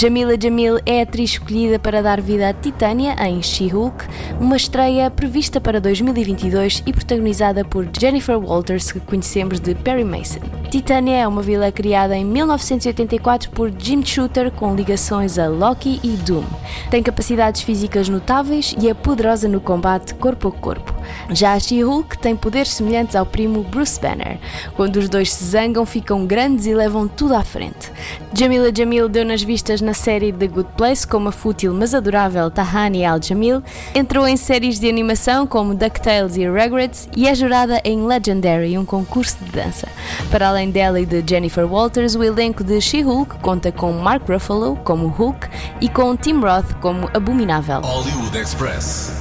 Jamila 0.00 0.34
Jamil 0.40 0.78
é 0.86 1.00
a 1.00 1.02
atriz 1.02 1.30
escolhida 1.30 1.76
para 1.76 2.00
dar 2.00 2.20
vida 2.20 2.48
a 2.48 2.52
Titânia 2.52 3.16
em 3.26 3.42
She-Hulk, 3.42 4.06
uma 4.38 4.56
estreia 4.56 5.10
prevista 5.10 5.60
para 5.60 5.80
2022 5.80 6.84
e 6.86 6.92
protagonizada 6.92 7.64
por 7.64 7.84
Jennifer 7.98 8.38
Walters, 8.38 8.92
que 8.92 9.00
conhecemos 9.00 9.58
de 9.58 9.74
Perry 9.74 10.04
Mason. 10.04 10.38
Titânia 10.70 11.16
é 11.16 11.26
uma 11.26 11.42
vilã 11.42 11.68
criada 11.72 12.16
em 12.16 12.24
1984 12.24 13.50
por 13.50 13.72
Jim 13.76 14.00
Shooter 14.06 14.52
com 14.52 14.76
ligações 14.76 15.36
a 15.36 15.48
Loki 15.48 15.98
e 16.04 16.10
Doom. 16.10 16.44
Tem 16.92 17.02
capacidades 17.02 17.62
físicas 17.62 18.08
notáveis 18.08 18.72
e 18.80 18.88
é 18.88 18.94
poderosa 18.94 19.48
no 19.48 19.60
combate 19.60 20.14
corpo 20.14 20.46
a 20.46 20.52
corpo. 20.52 20.97
Já 21.30 21.54
a 21.54 21.60
She-Hulk 21.60 22.18
tem 22.18 22.36
poderes 22.36 22.72
semelhantes 22.72 23.16
ao 23.16 23.26
primo 23.26 23.62
Bruce 23.62 24.00
Banner. 24.00 24.38
Quando 24.76 24.96
os 24.96 25.08
dois 25.08 25.32
se 25.32 25.44
zangam, 25.44 25.84
ficam 25.86 26.26
grandes 26.26 26.66
e 26.66 26.74
levam 26.74 27.08
tudo 27.08 27.34
à 27.34 27.42
frente. 27.42 27.90
Jamila 28.32 28.70
Jamil 28.74 29.08
deu 29.08 29.24
nas 29.24 29.42
vistas 29.42 29.80
na 29.80 29.94
série 29.94 30.32
The 30.32 30.46
Good 30.46 30.70
Place 30.76 31.06
como 31.06 31.28
a 31.28 31.32
fútil 31.32 31.72
mas 31.72 31.94
adorável 31.94 32.50
Tahani 32.50 33.04
Al-Jamil, 33.04 33.62
entrou 33.94 34.26
em 34.26 34.36
séries 34.36 34.78
de 34.78 34.88
animação 34.88 35.46
como 35.46 35.74
DuckTales 35.74 36.36
e 36.36 36.46
Rugrats 36.46 37.08
e 37.16 37.26
é 37.26 37.34
jurada 37.34 37.80
em 37.84 38.04
Legendary, 38.06 38.76
um 38.76 38.84
concurso 38.84 39.36
de 39.44 39.50
dança. 39.50 39.88
Para 40.30 40.48
além 40.48 40.70
dela 40.70 41.00
e 41.00 41.06
de 41.06 41.22
Jennifer 41.26 41.66
Walters, 41.66 42.14
o 42.14 42.22
elenco 42.22 42.62
de 42.64 42.80
She-Hulk 42.80 43.38
conta 43.38 43.72
com 43.72 43.92
Mark 43.92 44.28
Ruffalo 44.28 44.76
como 44.84 45.08
Hulk 45.08 45.48
e 45.80 45.88
com 45.88 46.16
Tim 46.16 46.40
Roth 46.40 46.74
como 46.80 47.08
Abominável. 47.14 47.80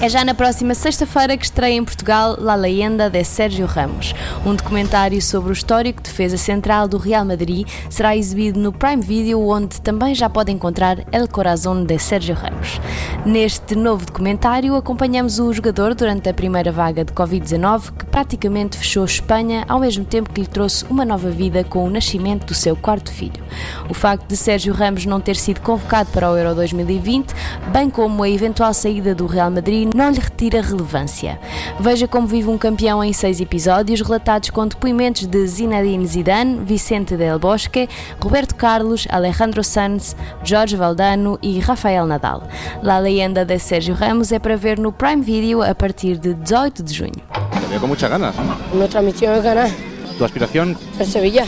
É 0.01 0.10
já 0.10 0.25
na 0.25 0.34
próxima 0.34 0.74
sexta-feira 0.74 1.38
que 1.38 1.46
estreia 1.46 1.76
em 1.77 1.84
Portugal 1.84 2.36
La 2.39 2.55
Leyenda 2.55 3.10
de 3.10 3.24
Sérgio 3.24 3.67
Ramos. 3.67 4.13
Um 4.46 4.55
documentário 4.55 5.22
sobre 5.22 5.51
o 5.51 5.53
histórico 5.53 6.01
defesa 6.01 6.36
central 6.38 6.88
do 6.88 6.98
Real 6.98 7.24
Madrid 7.24 7.67
será 7.89 8.17
exibido 8.17 8.60
no 8.60 8.74
Prime 8.74 9.01
Video, 9.01 9.48
onde 9.48 9.79
também 9.81 10.15
já 10.15 10.29
pode 10.29 10.51
encontrar 10.51 11.05
El 11.12 11.27
Corazón 11.27 11.86
de 11.86 12.00
Sérgio 12.00 12.36
Ramos. 12.36 12.81
Neste 13.25 13.75
novo 13.75 14.05
documentário, 14.05 14.75
acompanhamos 14.75 15.39
o 15.39 15.53
jogador 15.53 15.93
durante 15.93 16.27
a 16.29 16.34
primeira 16.34 16.72
vaga 16.72 17.05
de 17.05 17.13
Covid-19, 17.13 17.91
que 17.98 18.05
praticamente 18.05 18.77
fechou 18.77 19.05
Espanha, 19.05 19.63
ao 19.67 19.79
mesmo 19.79 20.03
tempo 20.03 20.31
que 20.31 20.41
lhe 20.41 20.48
trouxe 20.48 20.86
uma 20.89 21.05
nova 21.05 21.29
vida 21.29 21.63
com 21.63 21.86
o 21.86 21.89
nascimento 21.89 22.48
do 22.48 22.53
seu 22.53 22.75
quarto 22.75 23.12
filho. 23.12 23.43
O 23.89 23.93
facto 23.93 24.27
de 24.27 24.36
Sérgio 24.36 24.74
Ramos 24.74 25.05
não 25.05 25.22
ter 25.22 25.36
sido 25.36 25.62
convocado 25.62 26.10
para 26.12 26.31
o 26.31 26.38
Euro 26.38 26.55
2020, 26.55 27.34
bem 27.72 27.89
como 27.89 28.24
a 28.24 28.29
eventual 28.29 28.74
saída 28.74 29.13
do 29.13 29.27
Real 29.27 29.51
Madrid, 29.51 29.93
não 29.93 30.10
lhe 30.10 30.19
retira 30.19 30.62
relevância. 30.62 31.39
Veja 31.79 32.07
como 32.07 32.27
vive 32.27 32.50
um 32.50 32.57
campeão 32.57 33.03
em 33.03 33.13
seis 33.13 33.39
episódios, 33.39 34.01
relatados 34.01 34.50
com 34.50 34.67
depoimentos 34.67 35.25
de 35.25 35.47
Zinedine 35.47 36.07
Zidane, 36.07 36.59
Vicente 36.63 37.15
Del 37.15 37.39
Bosque, 37.39 37.88
Roberto 38.19 38.55
Carlos, 38.55 39.07
Alejandro 39.09 39.63
Sanz, 39.63 40.15
Jorge 40.43 40.75
Valdano 40.75 41.38
e 41.41 41.59
Rafael 41.59 42.05
Nadal. 42.05 42.47
La 42.81 43.00
Leyenda 43.00 43.45
de 43.45 43.59
Sérgio 43.59 43.95
Ramos 43.95 44.31
é 44.31 44.39
para 44.39 44.57
ver 44.57 44.79
no 44.79 44.91
Prime 44.91 45.21
Video 45.21 45.62
a 45.62 45.74
partir 45.75 46.17
de 46.17 46.33
18 46.33 46.83
de 46.83 46.95
junho. 46.95 47.24
Te 47.59 47.67
veo 47.67 47.79
con 47.79 47.89
muchas 47.89 48.09
ganas. 48.09 48.36
Nuestra 48.74 49.01
misión 49.01 49.36
es 49.36 49.43
ganar. 49.43 49.69
¿Tu 50.17 50.25
aspiración? 50.25 50.77
El 51.00 51.05
Sevilla. 51.05 51.45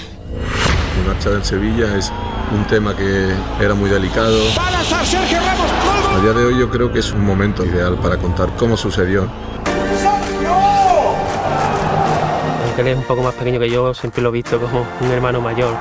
Mi 1.00 1.08
marcha 1.08 1.30
del 1.30 1.44
Sevilla 1.44 1.96
es 1.98 2.12
un 2.52 2.66
tema 2.66 2.96
que 2.96 3.34
era 3.60 3.74
muy 3.74 3.90
delicado. 3.90 4.38
¡Va 4.58 4.68
a! 4.68 4.80
A 6.10 6.22
día 6.22 6.34
de 6.34 6.46
hoy 6.46 6.60
yo 6.60 6.70
creo 6.70 6.92
que 6.92 7.00
es 7.00 7.12
un 7.12 7.26
momento 7.26 7.66
ideal 7.66 7.96
para 7.96 8.18
contar 8.18 8.50
cómo 8.58 8.76
sucedió. 8.76 9.30
Él 12.80 12.88
es 12.88 12.98
un 12.98 13.04
poco 13.04 13.22
más 13.22 13.34
pequeño 13.34 13.60
que 13.60 13.70
yo, 13.70 13.94
siempre 13.94 14.22
lo 14.22 14.30
he 14.30 14.32
visto 14.34 14.60
como 14.60 14.86
un 15.02 15.12
hermano 15.12 15.42
mayor. 15.42 15.76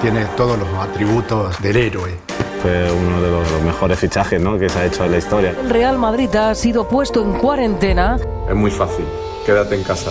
Tiene 0.00 0.24
todos 0.36 0.58
los 0.58 0.68
atributos 0.78 1.60
del 1.60 1.76
héroe. 1.76 2.18
Fue 2.62 2.90
uno 2.90 3.20
de 3.20 3.30
los 3.30 3.62
mejores 3.62 3.98
fichajes 3.98 4.40
¿no? 4.40 4.58
que 4.58 4.68
se 4.68 4.78
ha 4.78 4.84
hecho 4.86 5.04
en 5.04 5.10
la 5.10 5.18
historia. 5.18 5.50
El 5.50 5.70
Real 5.70 5.98
Madrid 5.98 6.34
ha 6.36 6.54
sido 6.54 6.88
puesto 6.88 7.22
en 7.22 7.32
cuarentena. 7.34 8.16
Es 8.48 8.54
muy 8.54 8.70
fácil, 8.70 9.04
quédate 9.44 9.74
en 9.74 9.82
casa. 9.82 10.10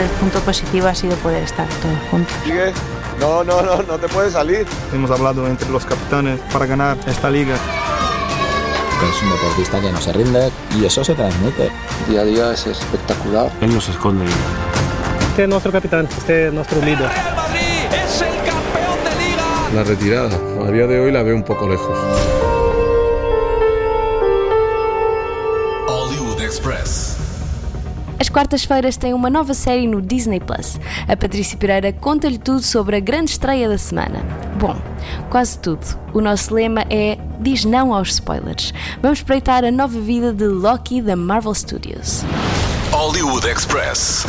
El 0.00 0.08
punto 0.18 0.40
positivo 0.40 0.86
ha 0.86 0.94
sido 0.94 1.14
poder 1.16 1.42
estar 1.42 1.68
todos 1.68 1.98
juntos. 2.10 2.34
¿Sigue? 2.44 2.72
No, 3.20 3.44
no, 3.44 3.62
no, 3.62 3.82
no 3.82 3.98
te 3.98 4.08
puedes 4.08 4.32
salir. 4.32 4.66
Hemos 4.92 5.10
hablado 5.10 5.46
entre 5.46 5.68
los 5.68 5.84
capitanes 5.84 6.40
para 6.50 6.64
ganar 6.64 6.96
esta 7.06 7.30
liga. 7.30 7.54
Es 7.54 9.22
un 9.22 9.30
deportista 9.30 9.80
que 9.80 9.92
no 9.92 10.00
se 10.00 10.12
rinde 10.12 10.50
y 10.78 10.86
eso 10.86 11.04
se 11.04 11.14
transmite. 11.14 11.70
Día 12.08 12.22
a 12.22 12.24
día 12.24 12.52
es 12.52 12.66
espectacular. 12.66 13.50
Él 13.60 13.72
no 13.72 13.80
se 13.80 13.92
esconde. 13.92 14.24
Este 15.30 15.44
es 15.44 15.48
nuestro 15.48 15.72
capitán, 15.72 16.08
este 16.10 16.48
es 16.48 16.52
nuestro 16.52 16.80
líder. 16.80 17.08
¡Es 17.08 18.20
el 18.22 18.34
campeón 18.38 18.98
de 19.04 19.24
liga! 19.24 19.70
La 19.74 19.84
retirada, 19.84 20.66
a 20.66 20.70
día 20.70 20.86
de 20.86 21.00
hoy 21.00 21.12
la 21.12 21.22
veo 21.22 21.36
un 21.36 21.44
poco 21.44 21.68
lejos. 21.68 21.96
Hollywood 25.86 26.40
Express. 26.42 27.16
As 28.20 28.28
quartas-feiras 28.28 28.96
têm 28.96 29.14
uma 29.14 29.30
nova 29.30 29.54
série 29.54 29.86
no 29.86 30.00
Disney 30.00 30.38
Plus. 30.38 30.78
A 31.08 31.16
Patrícia 31.16 31.56
Pereira 31.56 31.92
conta-lhe 31.92 32.38
tudo 32.38 32.62
sobre 32.62 32.96
a 32.96 33.00
grande 33.00 33.30
estreia 33.30 33.68
da 33.68 33.78
semana. 33.78 34.20
Bom, 34.58 34.76
quase 35.32 35.58
tudo. 35.60 35.80
O 36.12 36.20
nosso 36.20 36.54
lema 36.54 36.84
é 36.90 37.16
Diz 37.40 37.64
não 37.64 37.94
aos 37.94 38.10
spoilers. 38.10 38.70
Vamos 39.00 39.20
espreitar 39.20 39.64
a 39.64 39.70
nova 39.70 39.98
vida 39.98 40.30
de 40.30 40.44
Loki 40.44 41.00
da 41.00 41.16
Marvel 41.16 41.54
Studios. 41.54 42.22
Hollywood 42.90 43.48
Express 43.48 44.26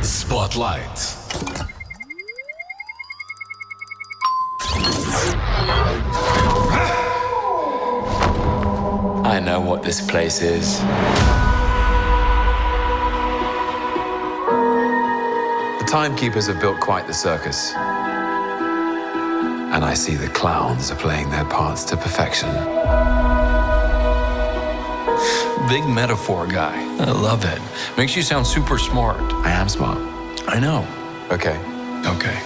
Spotlight 0.00 1.16
I 9.24 9.40
know 9.40 9.60
what 9.60 9.82
this 9.82 10.00
place 10.00 10.40
is. 10.40 10.78
The 15.80 15.86
timekeepers 15.88 16.46
have 16.46 16.60
built 16.60 16.78
quite 16.78 17.08
the 17.08 17.12
circus. 17.12 17.74
And 19.72 19.86
I 19.86 19.94
see 19.94 20.16
the 20.16 20.28
clowns 20.28 20.90
are 20.90 20.96
playing 20.96 21.30
their 21.30 21.46
parts 21.46 21.82
to 21.86 21.96
perfection. 21.96 22.50
Big 25.66 25.82
metaphor 25.86 26.46
guy. 26.46 26.76
I 27.00 27.10
love 27.10 27.46
it. 27.46 27.58
Makes 27.96 28.14
you 28.14 28.22
sound 28.22 28.46
super 28.46 28.76
smart. 28.76 29.18
I 29.46 29.50
am 29.50 29.70
smart. 29.70 29.98
I 30.46 30.60
know. 30.60 30.86
Okay. 31.30 31.58
Okay. 32.04 32.36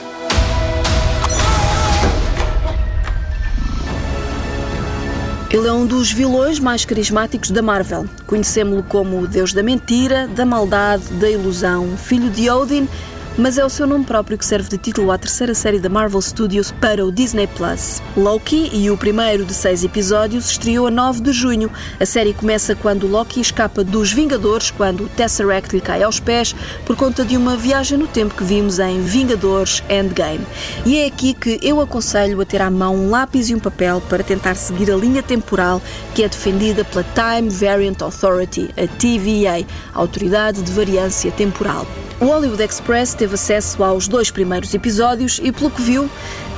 Ele 5.51 5.67
é 5.67 5.73
um 5.73 5.85
dos 5.85 6.13
vilões 6.13 6.61
mais 6.61 6.85
carismáticos 6.85 7.51
da 7.51 7.63
Marvel. 7.63 8.07
Conhecemos-lo 8.27 8.85
como 8.85 9.21
o 9.21 9.27
deus 9.27 9.53
da 9.53 9.65
mentira, 9.65 10.29
da 10.29 10.47
maldade, 10.47 11.05
da 11.15 11.29
ilusão, 11.29 11.97
filho 11.97 12.31
de 12.31 12.49
Odin 12.49 12.89
mas 13.39 13.59
é 13.59 13.65
o 13.65 13.69
seu 13.69 13.87
nome 13.87 14.05
próprio 14.05 14.39
que 14.39 14.47
serve 14.47 14.69
de 14.69 14.79
título 14.79 15.13
à 15.13 15.19
terceira 15.19 15.55
série 15.55 15.79
da 15.79 15.89
Marvel 15.89 16.21
Studios 16.21 16.71
para 16.71 17.05
o 17.05 17.13
Disney 17.13 17.47
Plus. 17.47 18.01
Loki 18.17 18.71
e 18.73 18.91
o 18.91 18.97
primeiro 18.97 19.45
de 19.45 19.53
seis 19.53 19.85
episódios 19.85 20.51
estreou 20.51 20.87
a 20.87 20.91
9 20.91 21.21
de 21.21 21.33
junho. 21.33 21.71
A 22.01 22.07
série 22.07 22.33
começa 22.33 22.75
quando 22.75 23.07
Loki 23.07 23.41
escapa 23.41 23.85
dos 23.85 24.13
Vingadores, 24.13 24.71
quando 24.71 25.05
o 25.05 25.09
Tesseract 25.09 25.75
lhe 25.75 25.83
cai 25.83 26.03
aos 26.03 26.19
pés 26.19 26.55
por 26.87 26.97
conta 26.97 27.25
de 27.25 27.37
uma 27.37 27.57
viagem 27.57 27.99
no 27.99 28.07
tempo 28.07 28.35
que 28.35 28.45
vimos 28.45 28.79
em 28.79 29.01
Vingadores 29.03 29.83
Endgame. 29.91 30.47
E 30.85 30.99
é 30.99 31.07
aqui 31.07 31.35
que 31.35 31.59
eu 31.63 31.81
aconselho 31.81 32.41
a 32.41 32.45
ter 32.47 32.63
à 32.63 32.71
mão 32.71 32.97
um 32.97 33.11
lápis 33.11 33.51
e 33.51 33.55
um 33.55 33.59
papel 33.59 34.01
para 34.09 34.25
tentar 34.25 34.55
seguir 34.55 34.91
a 34.91 34.97
linha 34.97 35.23
temporal 35.23 35.83
que 36.15 36.23
é 36.23 36.29
defendida 36.29 36.85
pela 36.85 37.05
Time 37.05 37.51
Variant 37.51 38.01
Authority, 38.01 38.71
a 38.77 38.87
TVA, 38.87 39.67
Autoridade 39.93 40.63
de 40.63 40.73
Variância 40.73 41.31
Temporal. 41.31 41.87
O 42.19 42.25
Hollywood 42.25 42.63
Express 42.63 43.13
teve 43.13 43.26
acesso 43.35 43.83
aos 43.83 44.07
dois 44.09 44.31
primeiros 44.31 44.73
episódios 44.75 45.41
e, 45.43 45.51
pelo 45.51 45.71
que 45.71 45.83
viu, 45.83 46.09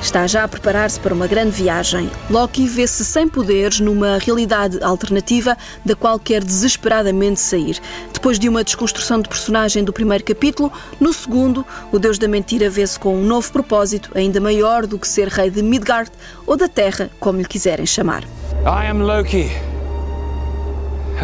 está 0.01 0.27
já 0.27 0.45
a 0.45 0.49
preparar-se 0.49 0.99
para 1.01 1.15
uma 1.15 1.27
grande 1.27 1.51
viagem. 1.51 2.11
Loki 2.31 2.67
vê-se 2.67 3.05
sem 3.05 3.29
poderes 3.29 3.81
numa 3.81 4.19
realidade 4.19 4.83
alternativa 4.83 5.57
da 5.85 5.95
qual 5.95 6.19
quer 6.19 6.43
desesperadamente 6.43 7.41
sair. 7.41 7.81
Depois 8.13 8.39
de 8.39 8.49
uma 8.49 8.65
desconstrução 8.65 9.21
de 9.21 9.29
personagem 9.29 9.85
do 9.85 9.93
primeiro 9.93 10.25
capítulo, 10.25 10.73
no 11.01 11.13
segundo, 11.13 11.65
o 11.93 11.99
Deus 11.99 12.19
da 12.19 12.29
Mentira 12.29 12.69
vê-se 12.69 12.99
com 12.99 13.17
um 13.17 13.25
novo 13.25 13.51
propósito, 13.53 14.11
ainda 14.15 14.41
maior 14.41 14.87
do 14.87 14.99
que 14.99 15.09
ser 15.09 15.29
rei 15.29 15.51
de 15.51 15.63
Midgard 15.63 16.11
ou 16.47 16.57
da 16.57 16.69
Terra, 16.69 17.11
como 17.21 17.39
lhe 17.39 17.45
quiserem 17.45 17.87
chamar. 17.87 18.25
I 18.65 18.89
am 18.91 19.03
Loki 19.03 19.51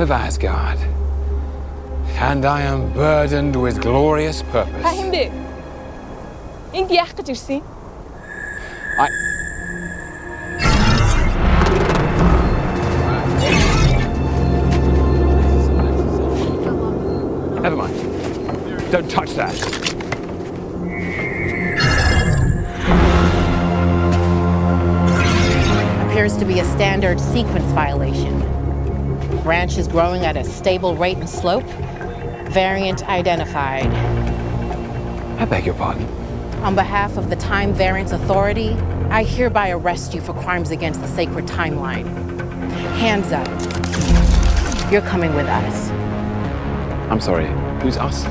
of 0.01 0.13
Asgard. 0.13 0.94
And 2.17 2.45
I 2.45 2.63
am 2.63 2.93
burdened 2.93 3.57
with 3.57 3.81
glorious 3.81 4.43
purpose. 4.43 4.83
Fahimde. 4.83 5.31
Ingi 6.73 6.95
yakıtırsın. 6.95 7.55
I... 7.55 9.09
Never 17.63 17.77
mind. 17.77 17.95
Don't 18.93 19.11
touch 19.11 19.31
that. 19.35 19.55
Appears 26.11 26.37
to 26.37 26.45
be 26.45 26.61
a 26.61 26.65
standard 26.65 27.21
sequence 27.21 27.73
violation. 27.73 28.43
Branch 29.43 29.79
is 29.79 29.89
growing 29.89 30.25
at 30.25 30.37
a 30.37 30.45
stable 30.45 30.95
rate 30.97 31.19
and 31.19 31.29
slope, 31.29 31.65
Variant 32.55 33.03
identified. 33.09 33.93
I 35.41 35.45
beg 35.45 35.67
your 35.67 35.75
pardon? 35.75 36.05
On 36.63 36.77
behalf 36.77 37.17
of 37.17 37.29
the 37.29 37.35
Time 37.35 37.75
Variance 37.75 38.13
Authority, 38.13 38.75
I 39.11 39.25
hereby 39.25 39.71
arrest 39.71 40.15
you 40.15 40.21
for 40.21 40.35
crimes 40.35 40.71
against 40.71 41.01
the 41.01 41.09
sacred 41.09 41.47
timeline. 41.47 42.07
Hands 43.01 43.33
up. 43.33 44.93
You're 44.93 45.03
coming 45.03 45.35
with 45.35 45.49
us. 45.49 45.91
I'm 47.11 47.21
sorry, 47.21 47.49
who's 47.83 47.97
us? 47.97 48.23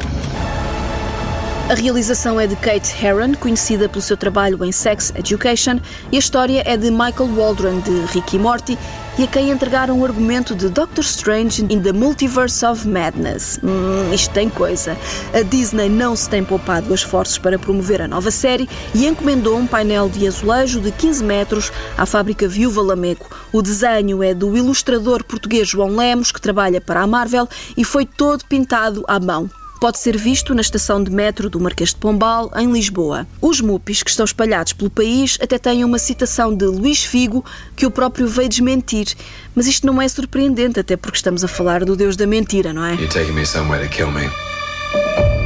A 1.73 1.75
realização 1.75 2.39
é 2.39 2.45
de 2.45 2.55
Kate 2.55 2.93
Herron, 3.03 3.33
conhecida 3.33 3.89
pelo 3.89 3.99
seu 3.99 4.15
trabalho 4.15 4.63
em 4.63 4.71
Sex 4.71 5.11
Education, 5.15 5.79
e 6.11 6.17
a 6.17 6.19
história 6.19 6.61
é 6.67 6.77
de 6.77 6.91
Michael 6.91 7.33
Waldron, 7.35 7.79
de 7.79 8.13
Rick 8.13 8.35
e 8.35 8.39
Morty, 8.39 8.77
e 9.17 9.23
a 9.23 9.27
quem 9.27 9.49
entregaram 9.49 9.99
o 9.99 10.05
argumento 10.05 10.53
de 10.53 10.69
Doctor 10.69 11.03
Strange 11.03 11.65
in 11.67 11.81
the 11.81 11.91
Multiverse 11.91 12.63
of 12.63 12.87
Madness. 12.87 13.59
Hum, 13.63 14.13
isto 14.13 14.31
tem 14.35 14.51
coisa. 14.51 14.95
A 15.33 15.41
Disney 15.41 15.89
não 15.89 16.15
se 16.15 16.29
tem 16.29 16.43
poupado 16.43 16.93
esforços 16.93 17.39
para 17.39 17.57
promover 17.57 18.03
a 18.03 18.07
nova 18.07 18.29
série 18.29 18.69
e 18.93 19.07
encomendou 19.07 19.57
um 19.57 19.65
painel 19.65 20.07
de 20.07 20.27
azulejo 20.27 20.79
de 20.79 20.91
15 20.91 21.23
metros 21.23 21.71
à 21.97 22.05
fábrica 22.05 22.47
Viúva 22.47 22.83
Lameco. 22.83 23.35
O 23.51 23.63
desenho 23.63 24.21
é 24.21 24.35
do 24.35 24.55
ilustrador 24.55 25.23
português 25.23 25.69
João 25.69 25.95
Lemos, 25.95 26.31
que 26.31 26.39
trabalha 26.39 26.79
para 26.79 27.01
a 27.01 27.07
Marvel, 27.07 27.49
e 27.75 27.83
foi 27.83 28.05
todo 28.05 28.45
pintado 28.45 29.03
à 29.07 29.19
mão 29.19 29.49
pode 29.83 29.99
ser 29.99 30.15
visto 30.15 30.55
na 30.55 30.61
estação 30.61 31.03
de 31.03 31.11
metro 31.11 31.49
do 31.49 31.59
Marquês 31.59 31.89
de 31.89 31.97
Pombal, 31.97 32.49
em 32.55 32.71
Lisboa. 32.71 33.27
Os 33.41 33.59
mupis 33.59 34.01
que 34.01 34.09
estão 34.09 34.23
espalhados 34.23 34.71
pelo 34.71 34.89
país 34.89 35.37
até 35.41 35.59
têm 35.59 35.83
uma 35.83 35.99
citação 35.99 36.55
de 36.55 36.63
Luís 36.63 37.03
Figo 37.03 37.43
que 37.75 37.85
o 37.85 37.91
próprio 37.91 38.25
veio 38.25 38.47
desmentir. 38.47 39.13
Mas 39.53 39.67
isto 39.67 39.85
não 39.85 40.01
é 40.01 40.07
surpreendente, 40.07 40.79
até 40.79 40.95
porque 40.95 41.17
estamos 41.17 41.43
a 41.43 41.49
falar 41.49 41.83
do 41.83 41.97
Deus 41.97 42.15
da 42.15 42.25
mentira, 42.25 42.71
não 42.71 42.85
é? 42.85 42.93
You're 42.93 43.09
taking 43.09 43.33
me 43.33 43.45
somewhere 43.45 43.85
to 43.85 43.93
kill 43.93 44.09
me. 44.09 44.29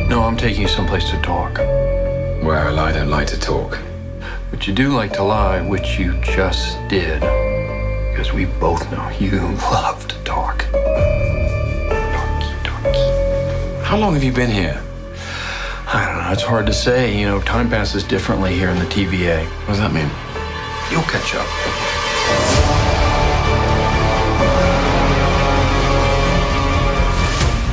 No, 0.08 0.30
I'm 0.30 0.38
taking 0.38 0.62
you 0.62 0.70
someplace 0.70 1.10
to 1.10 1.18
talk. 1.24 1.60
Well, 2.44 2.78
I 2.78 2.94
don't 2.94 3.10
like 3.10 3.36
to 3.36 3.40
talk. 3.40 3.80
But 4.52 4.68
you 4.68 4.76
do 4.76 4.96
like 4.96 5.16
to 5.16 5.24
lie, 5.24 5.68
which 5.68 6.00
you 6.00 6.14
just 6.22 6.78
did. 6.90 7.22
Because 8.12 8.32
we 8.36 8.46
both 8.60 8.86
know 8.92 9.10
you 9.20 9.42
love 9.72 10.08
to 10.10 10.16
talk. 10.24 10.64
How 13.88 13.96
long 13.98 14.16
have 14.16 14.24
you 14.26 14.34
been 14.34 14.52
here? 14.52 14.78
I 15.88 16.06
don't 16.06 16.22
know. 16.22 16.32
It's 16.34 16.44
hard 16.44 16.66
to 16.66 16.74
say. 16.74 17.18
You 17.18 17.26
know, 17.26 17.40
time 17.40 17.70
passes 17.70 18.04
differently 18.04 18.54
here 18.54 18.68
in 18.68 18.78
the 18.80 18.86
TVA. 18.88 19.46
What 19.46 19.68
does 19.68 19.80
that 19.80 19.94
mean? 19.94 20.10
You'll 20.92 21.08
catch 21.08 21.34
up. 21.36 21.48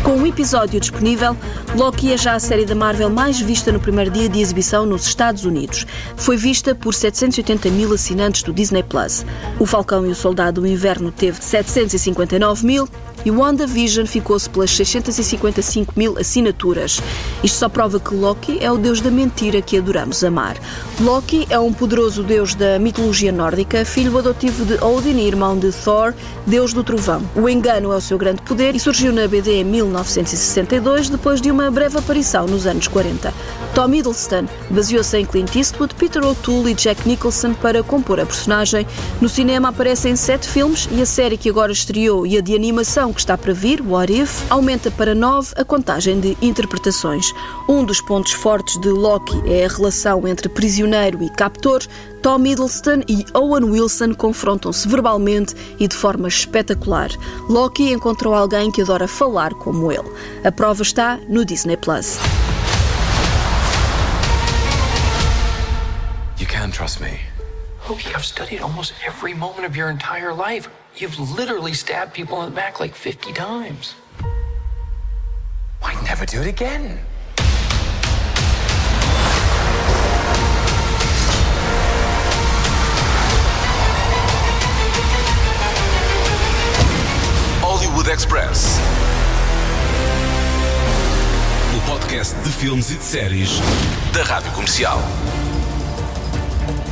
Com 0.05 0.12
um 0.18 0.24
episódio 0.24 0.79
disponível, 0.79 1.37
Loki 1.74 2.12
é 2.12 2.16
já 2.16 2.35
a 2.35 2.38
série 2.38 2.64
da 2.64 2.77
Marvel 2.77 3.11
mais 3.11 3.40
vista 3.40 3.72
no 3.72 3.81
primeiro 3.81 4.12
dia 4.12 4.29
de 4.29 4.40
exibição 4.40 4.87
nos 4.87 5.09
Estados 5.09 5.44
Unidos. 5.44 5.85
Foi 6.16 6.37
vista 6.37 6.77
por 6.77 6.94
780 6.94 7.70
mil 7.70 7.92
assinantes 7.92 8.44
do 8.44 8.53
Disney 8.53 8.85
Plus. 8.85 9.27
O 9.59 9.66
Falcão 9.66 10.07
e 10.07 10.11
o 10.11 10.14
Soldado 10.14 10.61
do 10.61 10.66
Inverno 10.68 11.11
teve 11.11 11.42
759 11.42 12.64
mil 12.64 12.88
e 13.24 13.30
WandaVision 13.30 14.06
ficou-se 14.06 14.48
pelas 14.48 14.70
655 14.70 15.92
mil 15.96 16.18
assinaturas. 16.18 17.00
Isto 17.42 17.58
só 17.58 17.68
prova 17.68 17.98
que 17.98 18.14
Loki 18.14 18.58
é 18.60 18.70
o 18.70 18.76
deus 18.76 19.00
da 19.00 19.10
mentira 19.10 19.62
que 19.62 19.78
adoramos 19.78 20.22
amar. 20.22 20.56
Loki 21.00 21.46
é 21.50 21.58
um 21.58 21.72
poderoso 21.72 22.22
deus 22.22 22.54
da 22.54 22.78
mitologia 22.78 23.32
nórdica, 23.32 23.84
filho 23.84 24.18
adotivo 24.18 24.64
de 24.64 24.82
Odin 24.82 25.18
e 25.18 25.26
irmão 25.26 25.58
de 25.58 25.72
Thor, 25.72 26.14
deus 26.46 26.72
do 26.72 26.84
trovão. 26.84 27.22
O 27.34 27.48
engano 27.48 27.92
é 27.92 27.96
o 27.96 28.00
seu 28.00 28.18
grande 28.18 28.42
poder 28.42 28.74
e 28.74 28.80
surgiu 28.80 29.12
na 29.12 29.26
BD 29.26 29.60
em 29.60 29.64
1962, 29.64 31.08
depois 31.08 31.40
de 31.40 31.50
uma 31.50 31.70
breve 31.70 31.98
aparição 31.98 32.46
nos 32.46 32.66
anos 32.66 32.88
40. 32.88 33.32
Tom 33.74 33.92
Hiddleston 33.92 34.46
baseou-se 34.70 35.16
em 35.16 35.24
Clint 35.24 35.56
Eastwood, 35.56 35.94
Peter 35.94 36.24
O'Toole 36.24 36.72
e 36.72 36.74
Jack 36.74 37.08
Nicholson 37.08 37.54
para 37.54 37.82
compor 37.82 38.20
a 38.20 38.26
personagem. 38.26 38.87
No 39.20 39.28
cinema 39.28 39.68
aparecem 39.68 40.14
sete 40.16 40.46
filmes 40.48 40.88
e 40.92 41.00
a 41.00 41.06
série 41.06 41.37
que 41.37 41.48
agora 41.48 41.72
estreou 41.72 42.26
e 42.26 42.37
a 42.37 42.40
de 42.40 42.54
animação 42.54 43.13
que 43.14 43.20
está 43.20 43.38
para 43.38 43.55
vir, 43.55 43.81
What 43.81 44.12
If, 44.12 44.50
aumenta 44.50 44.90
para 44.90 45.14
nove 45.14 45.53
a 45.57 45.64
contagem 45.64 46.20
de 46.20 46.37
interpretações. 46.42 47.33
Um 47.68 47.85
dos 47.85 48.00
pontos 48.00 48.33
fortes 48.33 48.79
de 48.81 48.88
Loki 48.88 49.40
é 49.46 49.64
a 49.64 49.68
relação 49.68 50.27
entre 50.27 50.48
prisioneiro 50.48 51.22
e 51.22 51.31
captor. 51.31 51.83
Tom 52.20 52.44
Hiddleston 52.44 53.03
e 53.09 53.24
Owen 53.33 53.64
Wilson 53.64 54.14
confrontam-se 54.14 54.88
verbalmente 54.88 55.55
e 55.79 55.87
de 55.87 55.94
forma 55.94 56.29
espetacular. 56.29 57.11
Loki 57.48 57.92
encontrou 57.92 58.35
alguém 58.35 58.70
que 58.70 58.83
adora 58.83 59.07
falar 59.07 59.55
como 59.55 59.92
ele. 59.92 60.11
A 60.44 60.50
prova 60.50 60.83
está 60.83 61.18
no 61.29 61.44
Disney 61.44 61.77
Plus. 61.77 62.18
You 66.38 66.46
can 66.46 66.70
trust 66.70 67.00
me. 67.00 67.20
Loki, 67.88 68.09
I've 68.14 68.24
studied 68.24 68.61
almost 68.61 68.94
every 69.07 69.35
moment 69.35 69.66
of 69.66 69.77
your 69.77 69.90
entire 69.90 70.33
life. 70.33 70.68
You've 70.96 71.18
literally 71.18 71.72
stabbed 71.72 72.14
people 72.14 72.40
in 72.42 72.50
the 72.50 72.54
back 72.54 72.78
like 72.78 72.94
50 72.94 73.33
times. 73.33 73.94
Why 75.80 76.00
never 76.04 76.24
do 76.24 76.40
it 76.40 76.46
again? 76.46 77.00
Hollywood 87.61 88.07
Express. 88.07 88.78
O 91.76 91.90
podcast 91.90 92.37
de 92.44 92.50
filmes 92.50 92.92
e 92.92 92.94
de 92.94 93.02
séries 93.02 93.59
da 94.12 94.22
Rádio 94.22 94.52
Comercial. 94.52 95.00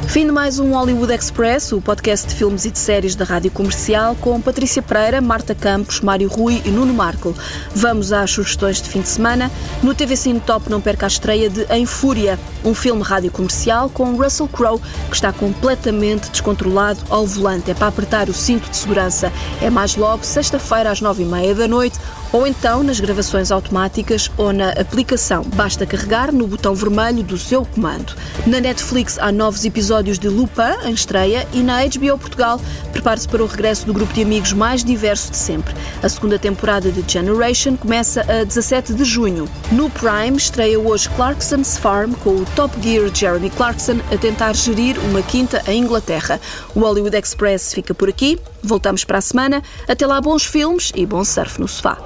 Fim 0.09 0.27
de 0.27 0.33
mais 0.33 0.59
um 0.59 0.73
Hollywood 0.73 1.12
Express, 1.12 1.73
o 1.73 1.81
podcast 1.81 2.29
de 2.29 2.35
filmes 2.35 2.67
e 2.67 2.71
de 2.71 2.79
séries 2.79 3.15
da 3.15 3.25
Rádio 3.25 3.51
Comercial, 3.51 4.15
com 4.21 4.41
Patrícia 4.41 4.83
Pereira, 4.83 5.23
Marta 5.23 5.55
Campos, 5.55 6.01
Mário 6.01 6.29
Rui 6.29 6.61
e 6.67 6.71
Nuno 6.71 6.93
Marco. 6.93 7.35
Vamos 7.75 8.12
às 8.12 8.31
sugestões 8.31 8.83
de 8.83 8.91
fim 8.91 9.01
de 9.01 9.09
semana. 9.09 9.51
No 9.83 9.95
TV 9.95 10.15
Cine 10.15 10.41
Top 10.41 10.69
não 10.69 10.83
perca 10.83 11.07
a 11.07 11.09
estreia 11.09 11.49
de 11.49 11.65
Em 11.71 11.87
Fúria, 11.87 12.38
um 12.64 12.75
filme 12.75 13.03
rádio 13.03 13.31
comercial 13.31 13.88
com 13.88 14.16
Russell 14.16 14.48
Crowe, 14.48 14.81
que 15.09 15.14
está 15.14 15.33
completamente 15.33 16.31
descontrolado 16.31 17.01
ao 17.11 17.27
volante. 17.27 17.70
É 17.70 17.75
para 17.75 17.88
apertar 17.88 18.29
o 18.29 18.35
cinto 18.35 18.70
de 18.70 18.77
segurança. 18.77 19.33
É 19.61 19.70
mais 19.70 19.96
logo, 19.96 20.25
sexta-feira 20.25 20.90
às 20.90 21.01
nove 21.01 21.22
e 21.22 21.27
meia 21.27 21.55
da 21.55 21.68
noite, 21.68 21.98
ou 22.33 22.46
então 22.46 22.83
nas 22.83 22.98
gravações 22.98 23.51
automáticas 23.51 24.31
ou 24.37 24.53
na 24.53 24.70
aplicação. 24.70 25.44
Basta 25.55 25.87
carregar 25.87 26.33
no 26.33 26.46
botão 26.46 26.75
vermelho 26.75 27.22
do 27.22 27.37
seu 27.37 27.64
comando. 27.64 28.14
Na 28.46 28.61
Netflix 28.61 29.18
há 29.18 29.31
novos 29.31 29.64
episódios 29.64 30.18
de 30.18 30.29
Lupin 30.29 30.87
em 30.87 30.92
estreia 30.92 31.46
e 31.53 31.62
na 31.62 31.85
HBO 31.85 32.18
Portugal 32.18 32.61
prepare-se 32.92 33.29
para 33.29 33.42
o 33.42 33.46
regresso 33.46 33.87
do 33.87 33.92
grupo 33.92 34.12
de 34.12 34.22
amigos 34.22 34.53
mais 34.53 34.83
diverso 34.83 35.31
de 35.31 35.37
sempre. 35.37 35.75
A 36.03 36.09
segunda 36.09 36.38
temporada 36.38 36.90
de 36.90 37.03
Generation 37.11 37.77
começa 37.77 38.22
a 38.22 38.44
17 38.44 38.94
de 38.94 39.05
junho. 39.05 39.48
No 39.70 39.90
Prime 39.90 40.37
estreia 40.37 40.79
hoje 40.79 41.09
Clarkson's 41.11 41.77
Farm 41.77 42.12
com 42.22 42.31
o 42.31 42.44
Top 42.55 42.79
Gear 42.83 43.11
Jeremy 43.15 43.49
Clarkson 43.49 44.01
a 44.12 44.19
tentar 44.19 44.53
gerir 44.53 44.99
uma 44.99 45.23
quinta 45.23 45.62
em 45.67 45.81
Inglaterra. 45.83 46.38
O 46.75 46.81
Hollywood 46.81 47.17
Express 47.17 47.73
fica 47.73 47.95
por 47.95 48.11
aqui. 48.11 48.38
Voltamos 48.62 49.05
para 49.05 49.19
a 49.19 49.21
semana. 49.21 49.62
Até 49.88 50.07
lá, 50.07 50.21
bons 50.21 50.45
filmes 50.45 50.93
e 50.95 51.07
bom 51.07 51.25
surf 51.25 51.59
no 51.59 51.67
sofá. 51.67 51.97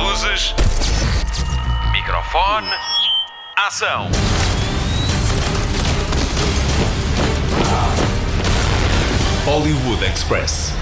Luzes. 0.00 0.54
Microfone. 1.92 2.68
Ação. 3.56 4.08
Hollywood 9.44 10.04
Express. 10.04 10.77